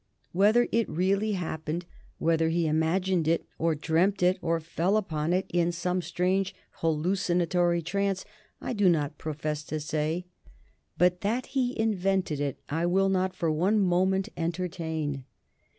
Whether 0.31 0.67
it 0.71 0.89
really 0.89 1.33
happened, 1.33 1.85
whether 2.17 2.49
he 2.49 2.65
imagined 2.65 3.27
it 3.27 3.45
or 3.59 3.75
dreamt 3.75 4.23
it, 4.23 4.39
or 4.41 4.59
fell 4.59 4.97
upon 4.97 5.31
it 5.31 5.45
in 5.53 5.71
some 5.71 6.01
strange 6.01 6.55
hallucinatory 6.79 7.83
trance, 7.83 8.25
I 8.59 8.73
do 8.73 8.89
not 8.89 9.19
profess 9.19 9.63
to 9.65 9.79
say. 9.79 10.25
But 10.97 11.21
that 11.21 11.45
he 11.53 11.79
invented 11.79 12.39
it 12.39 12.57
I 12.67 12.87
will 12.87 13.09
not 13.09 13.35
for 13.35 13.51
one 13.51 13.79
moment 13.79 14.29
entertain. 14.35 15.23